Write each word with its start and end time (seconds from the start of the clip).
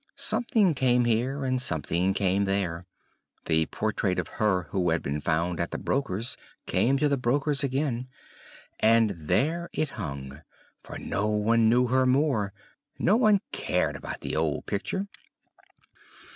Something 0.15 0.73
came 0.73 1.05
here, 1.05 1.45
and 1.45 1.61
something 1.61 2.15
came 2.15 2.45
there; 2.45 2.87
the 3.45 3.67
portrait 3.67 4.17
of 4.17 4.29
her 4.41 4.63
who 4.71 4.89
had 4.89 5.03
been 5.03 5.21
found 5.21 5.59
at 5.59 5.69
the 5.69 5.77
broker's 5.77 6.37
came 6.65 6.97
to 6.97 7.07
the 7.07 7.17
broker's 7.17 7.63
again; 7.63 8.07
and 8.79 9.11
there 9.11 9.69
it 9.73 9.89
hung, 10.01 10.41
for 10.81 10.97
no 10.97 11.27
one 11.29 11.69
knew 11.69 11.85
her 11.85 12.07
more 12.07 12.51
no 12.97 13.15
one 13.15 13.41
cared 13.51 13.95
about 13.95 14.21
the 14.21 14.35
old 14.35 14.65
picture. 14.65 15.05